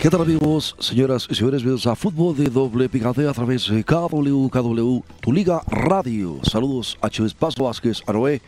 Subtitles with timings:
[0.00, 1.62] ¿Qué tal amigos, señoras y señores?
[1.62, 6.40] Bienvenidos a Fútbol de Doble Picante a través de KW, KW, tu liga radio.
[6.42, 8.40] Saludos a Chávez Vázquez, a Noé.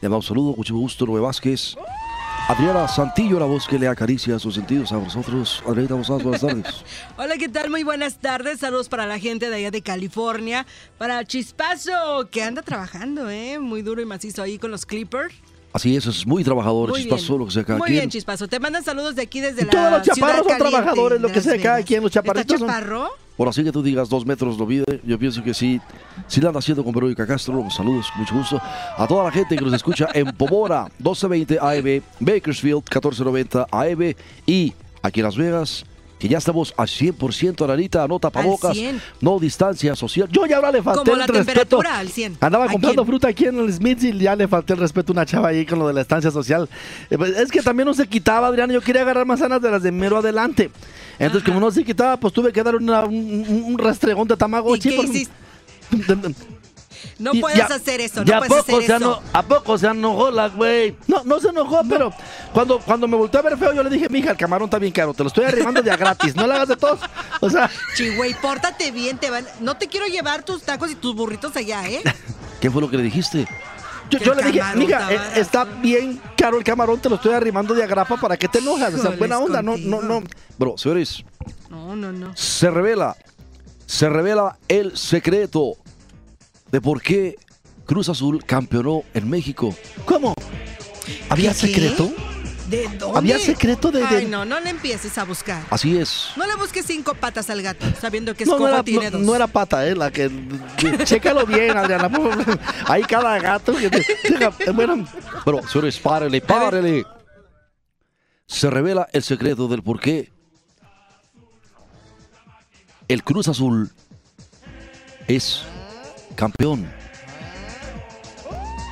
[0.00, 1.74] Le damos saludo, mucho gusto, Noé Vázquez.
[2.46, 5.64] Adriana Santillo, la voz que le acaricia sus sentidos a vosotros.
[5.66, 6.84] Adriana, buenas tardes.
[7.18, 7.70] Hola, ¿qué tal?
[7.70, 8.60] Muy buenas tardes.
[8.60, 10.64] Saludos para la gente de allá de California.
[10.96, 13.58] Para Chispazo, que anda trabajando, ¿eh?
[13.58, 15.34] Muy duro y macizo ahí con los Clippers.
[15.72, 17.38] Así es, es muy trabajador, Muy Chispazo, bien.
[17.38, 17.98] lo que sea cada Muy quien.
[18.00, 18.48] bien, Chispazo.
[18.48, 21.60] Te mandan saludos de aquí desde la Todos los chaparros son trabajadores, lo que sea
[21.62, 23.08] cada quien, los chaparritos ¿Está son- chaparro?
[23.36, 25.80] Por así que tú digas dos metros lo mide, yo pienso que sí,
[26.26, 27.64] sí la anda haciendo con Verónica Castro.
[27.70, 28.60] Saludos, mucho gusto
[28.98, 34.14] a toda la gente que nos escucha en Pomora, 1220 AM, Bakersfield, 1490 AM
[34.46, 35.84] y aquí en Las Vegas,
[36.20, 39.00] que ya estamos a 100%, Aranita, no tapabocas, 100.
[39.22, 40.28] no distancia social.
[40.30, 41.44] Yo ya ahora le falté Como el la respeto.
[41.46, 42.36] temperatura al 100.
[42.40, 43.06] Andaba ¿A comprando quién?
[43.08, 45.64] fruta aquí en el Smith y ya le falté el respeto a una chava ahí
[45.66, 46.68] con lo de la estancia social.
[47.10, 48.70] Eh, pues, Es que también no se quitaba, Adrián.
[48.70, 50.70] Yo quería agarrar manzanas de las de mero adelante.
[51.18, 51.52] Entonces, Ajá.
[51.54, 54.90] como no se quitaba, pues tuve que dar una- un, un- rastregón de ¿Y tamagotchi.
[54.90, 55.34] qué por- hiciste?
[57.20, 59.22] No Y puedes ya- hacer eso, ya no puedes poco hacer se eso.
[59.34, 60.96] ¿A poco se enojó la güey?
[61.06, 62.10] No, no se enojó, pero
[62.52, 64.92] cuando, cuando me volteó a ver feo, yo le dije, mija, el camarón está bien
[64.92, 66.98] caro, te lo estoy arrimando de a gratis, no le hagas de tos.
[67.40, 69.46] O sea, Chihuey, pórtate bien, te van...
[69.60, 72.02] No te quiero llevar tus tacos y tus burritos allá, ¿eh?
[72.60, 73.46] ¿qué fue lo que le dijiste?
[74.10, 75.40] Yo, le dije, mija, eh, barato".
[75.40, 78.92] está bien caro el camarón, te lo estoy arrimando de agrapa para que te enojas.
[78.94, 80.22] O sea, buena onda, no, no, no.
[80.58, 81.22] Bro, señores,
[81.68, 82.32] No, no, no.
[82.34, 83.14] se revela,
[83.86, 85.74] se revela el secreto
[86.70, 87.36] de por qué
[87.86, 89.74] Cruz Azul campeonó en México.
[90.04, 90.34] ¿Cómo?
[91.28, 91.56] ¿Había ¿Qué?
[91.58, 92.12] secreto?
[92.68, 93.18] ¿De dónde?
[93.18, 95.60] ¿Había secreto de- de- Ay, no, no le empieces a buscar.
[95.70, 96.28] Así es.
[96.36, 99.26] No le busques cinco patas al gato, sabiendo que No, no era, tiene no- dos.
[99.26, 100.30] no era pata, eh, la que.
[101.04, 102.08] Chécalo bien, Adriana.
[102.86, 103.74] Ahí cada gato.
[103.76, 105.04] que te- bueno,
[105.44, 107.04] pero, señores, párele, párele.
[108.46, 110.30] Se revela el secreto del por qué
[113.08, 113.90] el Cruz Azul
[115.26, 115.62] es
[116.40, 116.90] campeón.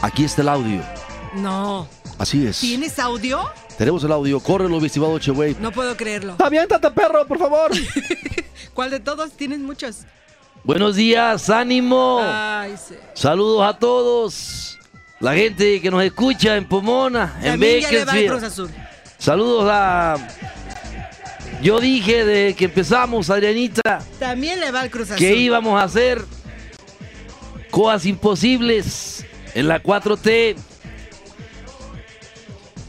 [0.03, 0.82] Aquí está el audio.
[1.34, 1.88] No.
[2.19, 2.60] Así es.
[2.60, 3.41] ¿Tienes audio?
[3.78, 4.38] Tenemos el audio.
[4.38, 5.56] Córrelo, mi estimado Cheway.
[5.58, 6.37] No puedo creerlo.
[6.38, 7.70] Aviéntate, perro, por favor.
[8.75, 9.32] ¿Cuál de todos?
[9.32, 10.00] Tienes muchos.
[10.62, 12.20] Buenos días, ánimo.
[12.22, 12.94] Ay, sí.
[13.14, 14.78] Saludos a todos.
[15.19, 18.44] La gente que nos escucha en Pomona, en También Cruz Bakersfield.
[18.44, 18.70] Azul.
[19.16, 20.16] Saludos a.
[21.62, 25.16] Yo dije de que empezamos, Adrianita, También le va el Cruz Azul.
[25.16, 26.22] que íbamos a hacer
[27.78, 29.24] cosas imposibles
[29.54, 30.56] en la 4T.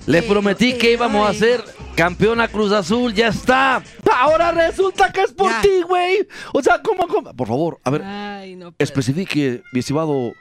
[0.08, 1.64] Le prometí que íbamos a hacer
[1.96, 3.84] campeona Cruz Azul, ya está.
[4.12, 5.62] Ahora resulta que es por Ya.
[5.62, 6.28] ti, güey.
[6.54, 7.32] O sea, ¿cómo, cómo?
[7.36, 8.72] Por favor, a ver, Ay, no.
[8.72, 8.76] puedo.
[8.80, 10.34] especifique, mi estimado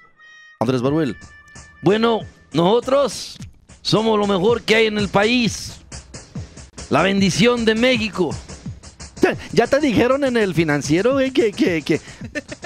[0.60, 1.14] Andrés Manuel.
[1.82, 2.20] Bueno,
[2.52, 3.36] nosotros
[3.82, 5.74] somos lo mejor que hay en el país.
[6.88, 8.30] La bendición de México.
[9.52, 12.00] Ya te dijeron en el financiero, güey, que, que, que...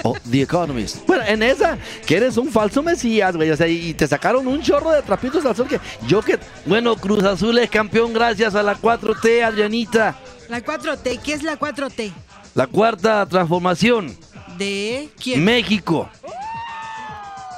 [0.03, 1.05] Oh, The Economist.
[1.07, 3.51] Bueno, en esa, que eres un falso mesías, güey.
[3.51, 6.39] O sea, y te sacaron un chorro de trapitos al sol que yo que...
[6.65, 10.15] Bueno, Cruz Azul es campeón gracias a la 4T, Adrianita.
[10.49, 11.19] La 4T.
[11.21, 12.11] ¿Qué es la 4T?
[12.55, 14.15] La cuarta transformación.
[14.57, 15.43] ¿De quién?
[15.43, 16.09] México.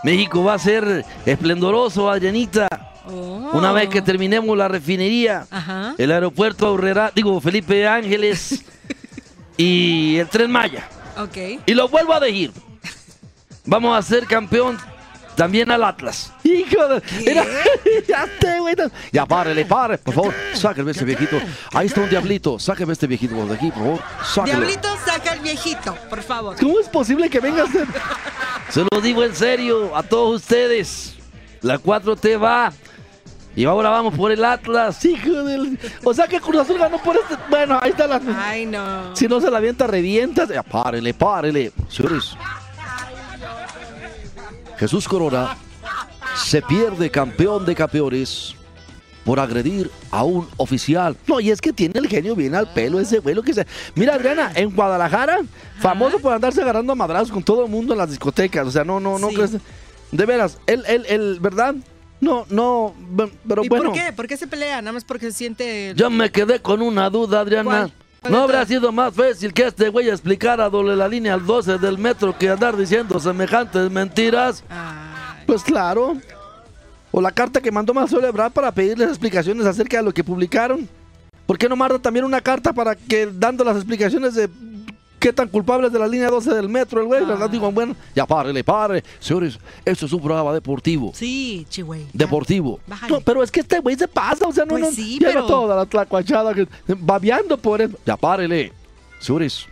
[0.03, 2.67] México va a ser esplendoroso, Adrianita.
[3.07, 3.51] Oh.
[3.53, 5.95] Una vez que terminemos la refinería, Ajá.
[5.97, 8.63] el aeropuerto Aurrera, digo, Felipe Ángeles
[9.57, 10.87] y el Tren Maya.
[11.17, 11.61] Ok.
[11.65, 12.51] Y lo vuelvo a decir.
[13.65, 14.77] Vamos a ser campeón
[15.35, 16.31] también al Atlas.
[16.43, 17.01] Hijo de...
[17.25, 17.45] Mira,
[18.07, 18.75] ya te, güey.
[19.11, 19.97] Ya, párele, párele.
[19.97, 21.37] Por favor, sáqueme este viejito.
[21.73, 22.59] Ahí está un diablito.
[22.59, 24.45] Sáqueme este viejito de aquí, por favor.
[24.45, 26.57] Diablito, saca al viejito, por favor.
[26.59, 27.85] ¿Cómo es posible que vengas de...
[28.69, 31.15] Se lo digo en serio a todos ustedes.
[31.61, 32.71] La 4T va.
[33.55, 35.03] Y ahora vamos por el Atlas.
[35.05, 35.79] Hijo del...
[36.03, 37.35] O sea que Cruz Azul ganó por este...
[37.49, 38.21] Bueno, ahí está la...
[38.37, 39.15] Ay, no.
[39.15, 40.45] Si no se la avienta, revienta.
[40.45, 41.71] Ya, párele, párele.
[41.87, 42.35] Señores.
[44.77, 45.55] Jesús Corona
[46.35, 48.55] se pierde campeón de campeones
[49.23, 51.15] por agredir a un oficial.
[51.25, 53.65] No, y es que tiene el genio bien al pelo ese güey, lo que sea.
[53.95, 55.39] Mira, Adriana, en Guadalajara,
[55.79, 58.67] famoso por andarse agarrando a madrazos con todo el mundo en las discotecas.
[58.67, 59.35] O sea, no, no, no Sí.
[59.35, 59.51] crees.
[60.11, 61.73] De veras, él, él, él, ¿verdad?
[62.21, 62.93] No, no,
[63.47, 63.91] pero ¿Y bueno.
[63.91, 64.13] por qué?
[64.13, 64.81] ¿Por qué se pelea?
[64.81, 65.93] Nada más porque se siente...
[65.95, 67.63] Yo me quedé con una duda, Adriana.
[67.63, 67.93] ¿Cuál?
[68.21, 71.77] ¿Cuál ¿No habrá sido más fácil que este güey explicara doble la línea al 12
[71.77, 74.63] del metro que andar diciendo semejantes mentiras?
[74.69, 76.17] Ay, Pues claro.
[77.11, 80.89] O la carta que mandó Marcelo Ebrard para pedirles explicaciones acerca de lo que publicaron.
[81.45, 84.49] ¿Por qué no manda también una carta para que dando las explicaciones de
[85.25, 87.25] qué tan culpables de la línea 12 del metro el güey?
[87.25, 87.47] ¿Verdad?
[87.47, 87.47] Ah.
[87.47, 89.03] Digo, bueno, ya párele, párele.
[89.19, 91.13] Señores, esto es un programa deportivo.
[91.15, 91.83] Sí, ya.
[92.13, 92.79] Deportivo.
[93.09, 94.91] No, pero es que este güey se pasa, o sea, no, Pues no.
[94.91, 96.67] sí, lleva pero- toda la tlacuachada que
[96.99, 97.97] babeando por él.
[98.05, 98.71] Ya párele.
[99.19, 99.65] Señores,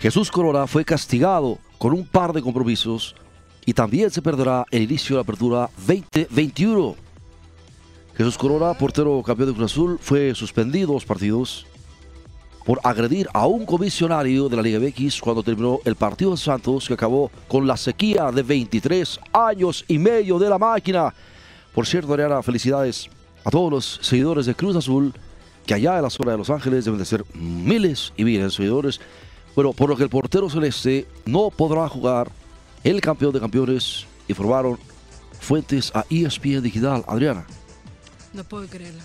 [0.00, 3.14] Jesús Corona fue castigado con un par de compromisos
[3.64, 6.96] y también se perderá el inicio de la apertura 2021.
[8.16, 11.68] Jesús Corona, portero campeón de Cruz Azul, fue suspendido dos partidos
[12.66, 16.88] por agredir a un comisionario de la Liga MX cuando terminó el partido de Santos
[16.88, 21.14] que acabó con la sequía de 23 años y medio de la máquina.
[21.72, 23.08] Por cierto, Ariana, felicidades
[23.44, 25.14] a todos los seguidores de Cruz Azul
[25.64, 28.50] que allá en la zona de Los Ángeles deben de ser miles y miles de
[28.50, 29.00] seguidores.
[29.54, 32.30] Bueno, por lo que el portero celeste no podrá jugar
[32.82, 34.78] el campeón de campeones informaron
[35.40, 37.04] fuentes a ESPN Digital.
[37.06, 37.46] Adriana,
[38.32, 39.02] No puedo creerlo.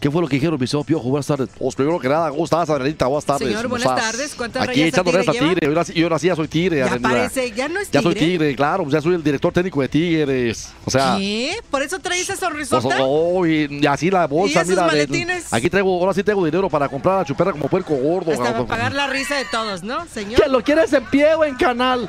[0.00, 1.08] ¿Qué fue lo que dijeron, mi señor Piojo?
[1.08, 1.48] Buenas tardes.
[1.58, 3.06] Pues primero que nada, ¿cómo estás, Adrianita?
[3.06, 3.46] Buenas tardes.
[3.48, 4.10] Señor, ¿Cómo buenas estás?
[4.12, 4.34] tardes.
[4.34, 5.60] ¿Cuántas Aquí rayas echando tigre rayas a tigre.
[5.62, 6.76] Yo ahora sí- yo sí ya soy tigre.
[6.78, 8.26] Ya parece, ya no es Ya soy tigre.
[8.30, 8.84] tigre, claro.
[8.84, 10.72] pues Ya soy el director técnico de Tigres.
[10.84, 11.56] O sea, ¿Qué?
[11.70, 12.96] ¿Por eso trae esa pues, sonrisota?
[13.00, 14.82] oh, y, y así la bolsa, ¿Y esos mira.
[14.82, 15.52] de- maletines?
[15.52, 18.30] aquí traigo, ahora sí tengo dinero para comprar la chupera como puerco gordo.
[18.32, 20.40] Hasta para pagar la risa de todos, ¿no, señor?
[20.42, 22.08] ¿Que lo quieres en pie o en canal?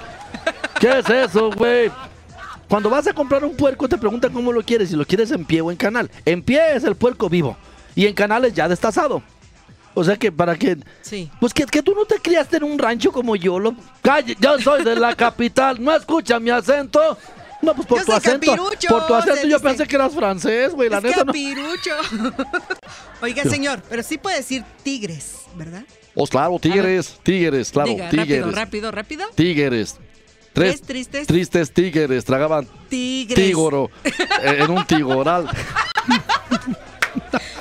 [0.80, 1.92] ¿Qué es eso, güey?
[2.68, 5.44] Cuando vas a comprar un puerco te preguntan cómo lo quieres, si lo quieres en
[5.44, 6.10] pie o en canal.
[6.24, 7.58] En pie es el puerco vivo
[8.00, 9.22] y en canal es ya destazado.
[9.94, 10.78] O sea que para que...
[11.02, 11.30] Sí.
[11.42, 13.76] Pues que, que tú no te criaste en un rancho como yo, lo...
[14.02, 17.18] Calle, yo soy de la capital, ¿no escucha mi acento?
[17.62, 18.56] No, pues por Yo tu acento.
[18.88, 19.60] por tu acento yo dice.
[19.60, 20.88] pensé que eras francés, güey.
[20.88, 21.26] La es neta no.
[21.26, 21.92] capirucho.
[23.22, 25.84] Oiga, señor, pero sí puede decir tigres, ¿verdad?
[26.14, 28.30] Pues claro, tigres, tigres, claro, Diga, tigres.
[28.46, 29.28] rápido, rápido, rápido.
[29.36, 29.98] Tigres.
[30.54, 31.28] Tres Tres tristes.
[31.28, 33.36] tristes tigres tragaban Tigres.
[33.46, 35.50] tígoro eh, en un tigoral.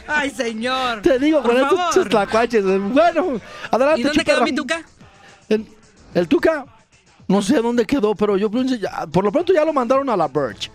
[0.09, 1.03] Ay, señor.
[1.03, 2.65] Te digo, Por con estos tlacuaches.
[2.65, 3.41] Bueno,
[3.71, 4.83] adelante, ¿Y dónde quedó mi tuca?
[6.15, 6.65] El Tuca,
[7.29, 10.71] no sé dónde quedó, pero yo por lo pronto ya lo mandaron a la Birch.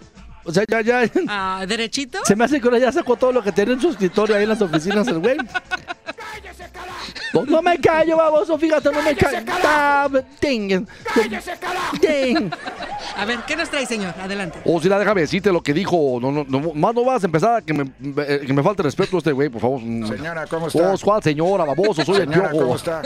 [0.46, 1.10] O sea, ya, ya.
[1.28, 2.20] Ah, ¿Derechito?
[2.26, 4.44] Se me hace que ahora ya sacó todo lo que tenía en su escritorio ahí
[4.44, 5.38] en las oficinas el güey.
[7.34, 10.24] No, no me callo, baboso, fíjate, no me callo.
[10.42, 10.86] Ding.
[12.02, 12.52] Ding.
[13.18, 14.14] A ver, ¿qué nos trae, señor?
[14.20, 14.60] Adelante.
[14.66, 16.20] O si la déjame decirte lo que dijo.
[16.22, 18.84] No, no, no, más no vas a empezar a que me, eh, que me falte
[18.84, 19.80] respeto a este güey, por favor.
[19.82, 20.94] Señora, ¿cómo está?
[20.94, 22.04] Oh, ¿cuál señora, baboso?
[22.06, 22.64] Soy el Señora, piojo.
[22.64, 23.02] ¿cómo está?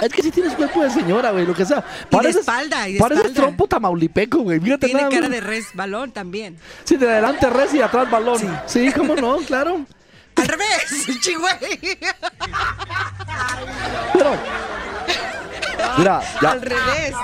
[0.00, 1.84] Es que si tienes cuerpo de señora, güey, lo que sea.
[2.10, 3.40] de espalda, y de Pareces espalda.
[3.42, 4.60] trompo tamaulipeco, güey.
[4.60, 6.56] Fíjate Tiene nada cara de res balón también.
[6.84, 8.38] Sí, de adelante res y de atrás balón.
[8.66, 8.90] Sí.
[8.92, 9.84] cómo no, claro.
[10.42, 11.78] Al revés, chigüey.
[14.12, 14.30] Pero.
[15.98, 16.50] Mira, ya.
[16.50, 17.14] Al revés.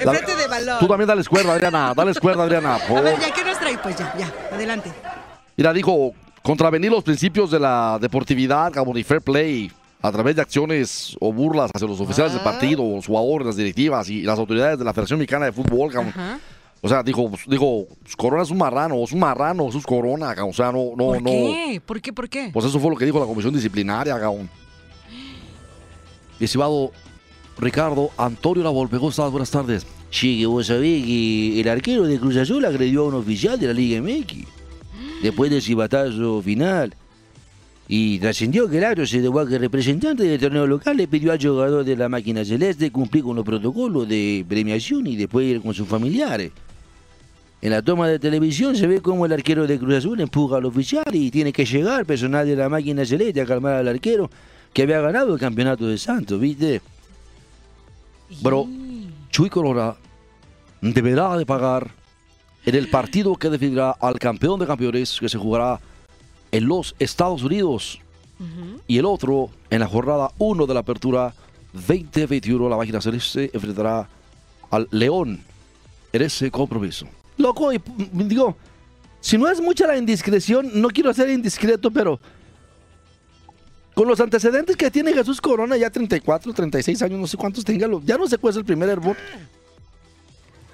[0.00, 0.78] Enfrente de balón.
[0.80, 1.92] Tú también dale cuerda, Adriana.
[1.94, 2.78] Dale cuerda, Adriana.
[2.88, 3.76] por A ver, ya, ¿qué nos trae?
[3.76, 4.32] Pues ya, ya.
[4.54, 4.90] Adelante.
[5.54, 9.70] Mira, dijo, contravenir los principios de la deportividad, cabrón, y fair play
[10.00, 14.08] a través de acciones o burlas hacia los oficiales del partido, los jugadores, las directivas
[14.08, 15.94] y las autoridades de la Federación Mexicana de Fútbol.
[15.94, 16.38] Ajá.
[16.84, 19.82] O sea, dijo, pues, dijo, pues, Corona es un marrano, es un marrano, es un
[19.82, 20.34] Corona.
[20.44, 21.30] O sea, no, no, ¿Por no.
[21.30, 21.80] qué?
[21.86, 22.12] ¿Por qué?
[22.12, 22.50] ¿Por qué?
[22.52, 24.50] Pues eso fue lo que dijo la comisión disciplinaria, cabrón.
[26.40, 26.90] Estimado
[27.56, 29.30] Ricardo Antonio Lavolpe, ¿cómo estás?
[29.30, 29.86] Buenas tardes.
[30.10, 33.68] Sí, que vos sabés que el arquero de Cruz Azul agredió a un oficial de
[33.68, 34.44] la Liga MX.
[35.22, 36.96] Después del cibatazo final.
[37.86, 41.06] Y trascendió que el árbitro se dejó a que el representante del torneo local le
[41.06, 45.46] pidió al jugador de la máquina celeste cumplir con los protocolos de premiación y después
[45.46, 46.50] ir con sus familiares.
[47.62, 50.64] En la toma de televisión se ve cómo el arquero de Cruz Azul empuja al
[50.64, 54.28] oficial y tiene que llegar personal de la máquina celeste a calmar al arquero
[54.72, 56.80] que había ganado el campeonato de Santos, ¿viste?
[58.42, 58.66] Pero
[59.30, 59.94] Chuy Corona
[60.80, 61.88] deberá de pagar
[62.66, 65.78] en el partido que definirá al campeón de campeones que se jugará
[66.50, 68.00] en los Estados Unidos.
[68.88, 71.32] Y el otro en la jornada 1 de la apertura
[71.74, 72.68] 2021.
[72.68, 74.08] La máquina celeste enfrentará
[74.68, 75.40] al León
[76.12, 77.06] en ese compromiso.
[77.42, 78.56] Loco, y, mm, digo,
[79.20, 82.18] si no es mucha la indiscreción, no quiero ser indiscreto, pero
[83.94, 87.86] con los antecedentes que tiene Jesús Corona, ya 34, 36 años, no sé cuántos tenga,
[88.04, 89.16] ya no sé cuál es el primer hervor.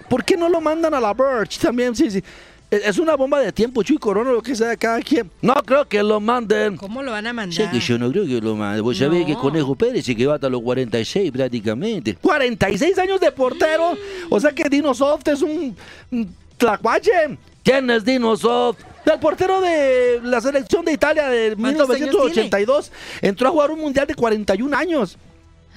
[0.08, 1.94] ¿Por qué no lo mandan a la Birch también?
[1.96, 2.22] Sí, sí.
[2.70, 5.30] Es es una bomba de tiempo, Chuy Corona, lo que sea, cada quien.
[5.40, 6.76] No creo que lo manden.
[6.76, 7.54] ¿Cómo lo van a mandar?
[7.56, 8.80] Sé que yo no creo que lo mande.
[8.82, 9.26] Vos sabés No.
[9.26, 12.14] que Conejo Pérez se quedó hasta los 46 prácticamente.
[12.14, 13.96] 46 años de portero.
[14.28, 15.74] O sea que Dino Soft es un,
[16.10, 17.38] un tlacuache.
[17.64, 18.78] ¿Quién es Dino Soft?
[19.04, 23.80] El portero de la selección de Italia de ¿Cuántos años 1982 entró a jugar un
[23.80, 25.16] mundial de 41 años.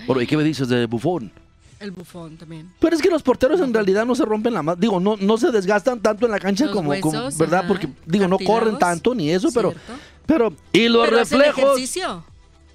[0.06, 1.32] Bueno, ¿y qué me dices de Buffon?
[1.80, 2.72] El bufón también.
[2.80, 4.76] Pero es que los porteros en realidad no se rompen la mano.
[4.80, 7.60] Digo, no, no se desgastan tanto en la cancha Los como, como- huesos, ¿verdad?
[7.62, 9.94] ajá, Porque, digo, no corren tanto ni eso, pero, ¿cierto?
[10.28, 11.64] pero, Y los Pero hacen reflejos.
[11.78, 12.24] ejercicio.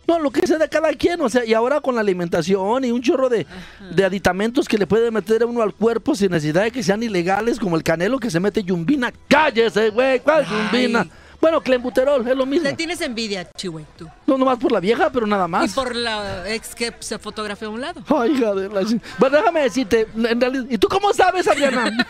[0.06, 2.90] No, lo que sea de cada quien, o sea, y ahora con la alimentación y
[2.92, 3.46] un chorro de,
[3.90, 7.02] de aditamentos que le puede meter a uno al cuerpo sin necesidad de que sean
[7.02, 9.12] ilegales, como el canelo que se mete yumbina.
[9.28, 10.20] ¡Cállese, güey!
[10.20, 11.06] ¿Cuál yumbina?
[11.40, 12.68] Bueno, clenbuterol, es lo mismo.
[12.68, 14.08] Le tienes envidia, Chihuey, tú.
[14.26, 15.74] No nomás por la vieja, pero nada Y más.
[15.74, 18.02] por la ex que se fotografió a un lado.
[18.08, 18.80] Ay, de la...
[19.18, 20.64] Bueno, déjame decirte, en realidad...
[20.70, 21.90] ¿Y tú cómo sabes, Adriana?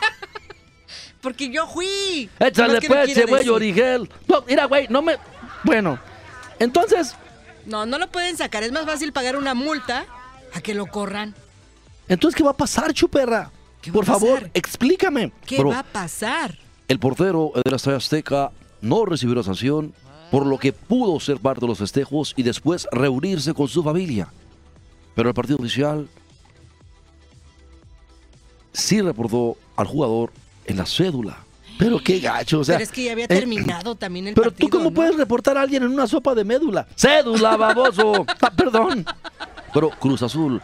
[1.21, 2.31] Porque yo fui.
[2.39, 3.49] Échale pues, güey.
[3.49, 4.09] Origel.
[4.29, 5.17] No, mira, güey, no me...
[5.65, 5.99] Bueno,
[6.59, 7.17] entonces...
[7.67, 8.63] No, no lo pueden sacar.
[8.63, 10.07] Es más fácil pagar una multa
[10.55, 11.35] a que lo corran.
[12.09, 13.51] Entonces, ¿qué va a pasar, chuperra?
[13.83, 14.21] ¿Qué va Por pasar?
[14.21, 15.33] favor, explícame.
[15.45, 16.57] ¿Qué va a pasar?
[16.89, 19.93] El portero de la Estadio Azteca no recibió la sanción,
[20.31, 24.29] por lo que pudo ser parte de los festejos y después reunirse con su familia.
[25.15, 26.09] Pero el partido oficial
[28.73, 30.33] sí reportó al jugador
[30.67, 31.39] en la cédula.
[31.79, 32.77] Pero qué gacho, o sea...
[32.77, 34.69] Pero es que ya había eh, terminado también el Pero partido.
[34.69, 34.95] tú cómo ¿no?
[34.95, 36.87] puedes reportar a alguien en una sopa de médula.
[36.97, 38.25] Cédula, baboso.
[38.41, 39.05] Ah, perdón.
[39.75, 40.61] Pero Cruz Azul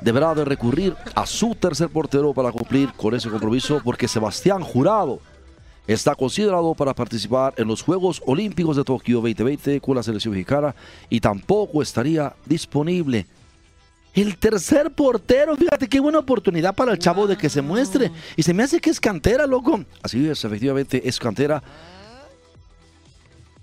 [0.00, 5.20] deberá de recurrir a su tercer portero para cumplir con ese compromiso porque Sebastián Jurado
[5.86, 10.74] está considerado para participar en los Juegos Olímpicos de Tokio 2020 con la selección mexicana
[11.08, 13.26] y tampoco estaría disponible.
[14.14, 18.10] El tercer portero, fíjate qué buena oportunidad para el chavo de que se muestre.
[18.36, 19.82] Y se me hace que es cantera, loco.
[20.02, 21.62] Así es, efectivamente es cantera.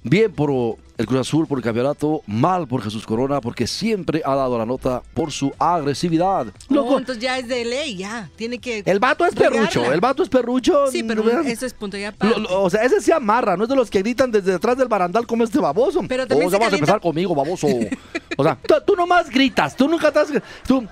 [0.01, 0.49] Bien por
[0.97, 4.65] el Cruz Azul por el campeonato, mal por Jesús Corona porque siempre ha dado la
[4.65, 6.47] nota por su agresividad.
[6.69, 6.97] Loco.
[6.97, 8.29] entonces ya es de ley, ya.
[8.37, 8.81] Tiene que.
[8.85, 10.87] El vato es perrucho, el vato es perrucho.
[10.89, 11.45] Sí, pero ¿verdad?
[11.47, 13.99] eso es punto ya lo- o sea, ese se amarra, no es de los que
[13.99, 16.01] gritan desde detrás del barandal como este baboso.
[16.07, 17.67] Pero también Oh, se vas a empezar conmigo, baboso.
[18.39, 20.29] O sea, tú, tú nomás gritas, tú nunca estás...
[20.65, 20.87] Tú,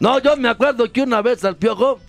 [0.00, 2.00] No, yo me acuerdo que una vez al piojo,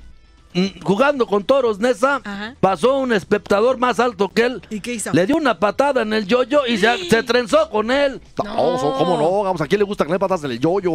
[0.56, 2.56] mm, jugando con toros Nesa, Ajá.
[2.60, 4.62] pasó un espectador más alto que él.
[4.72, 5.12] ¿Y qué hizo?
[5.14, 8.20] Le dio una patada en el yoyo y se, se trenzó con él.
[8.44, 9.44] No, ¿cómo no?
[9.44, 10.94] Vamos, ¿a quién le gusta que le patas en el yoyo?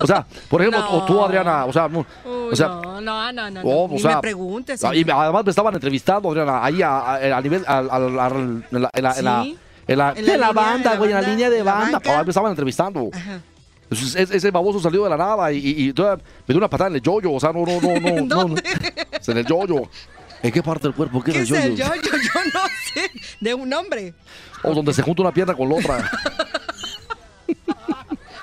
[0.00, 0.98] O sea, por ejemplo, No.
[0.98, 2.04] o tú, Adriana, o sea, Uy,
[2.52, 3.60] o sea, no, no, no, no.
[3.64, 4.82] oh, o sea, me preguntes.
[4.92, 8.82] y además me estaban entrevistando, Adriana, ahí a, a- a nivel, al- al- al- en
[8.82, 9.58] la, en la, en la- Sí.
[9.86, 12.00] En la- En la de la banda, güey, en la línea de banda.
[12.06, 13.10] ah, me estaban entrevistando.
[13.12, 13.40] Ajá.
[13.90, 16.68] Entonces, es- ese baboso salió de la nada y, y, y todavía me dio una
[16.70, 18.62] patada en el yoyo, o sea, no, no, no, no, no, no, ¿Dónde?
[19.12, 19.82] Es en el yoyo.
[20.42, 21.74] ¿En qué parte del cuerpo ¿Qué es el yoyo?
[21.74, 21.94] yo?
[21.94, 22.60] Yo, yo no
[22.92, 23.10] sé.
[23.40, 24.14] De un hombre.
[24.62, 26.10] O donde se junta una pierna con la otra.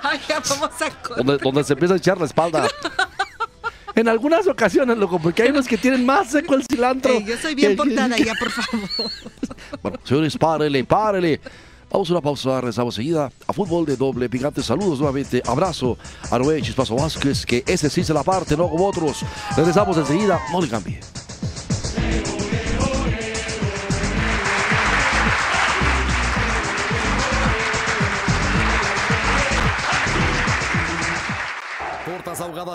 [0.03, 2.67] Ay, ya vamos a donde, donde se empieza a echar la espalda.
[3.95, 7.11] En algunas ocasiones, loco, porque hay unos que tienen más seco el cilantro.
[7.11, 8.89] Ey, yo soy bien portada ya, por favor.
[9.81, 11.39] Bueno, señores, párele, párele.
[11.91, 14.63] Vamos a una pausa, regresamos seguida a fútbol de doble picante.
[14.63, 15.97] Saludos nuevamente, abrazo
[16.29, 19.25] a Noé Chispazo Vázquez, que ese sí se la parte, no como otros.
[19.57, 21.01] Regresamos enseguida, no le cambie.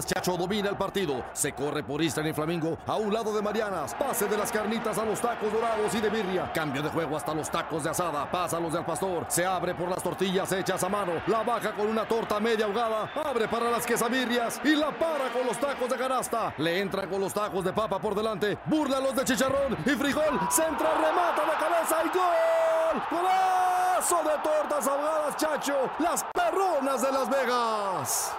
[0.07, 1.25] Chacho domina el partido.
[1.33, 2.79] Se corre por Eastern y Flamingo.
[2.87, 3.93] A un lado de Marianas.
[3.95, 6.53] Pase de las carnitas a los tacos dorados y de birria.
[6.53, 8.31] Cambio de juego hasta los tacos de asada.
[8.31, 9.27] Pasa los del pastor.
[9.29, 11.15] Se abre por las tortillas hechas a mano.
[11.27, 13.11] La baja con una torta media ahogada.
[13.25, 14.61] Abre para las quesabirrias.
[14.63, 16.55] Y la para con los tacos de canasta.
[16.59, 18.59] Le entra con los tacos de papa por delante.
[18.67, 20.39] Burla los de chicharrón y frijol.
[20.51, 23.03] Centra, remata de cabeza y gol.
[23.11, 25.91] ¡Golazo de tortas ahogadas, Chacho!
[25.99, 28.37] Las perronas de Las Vegas.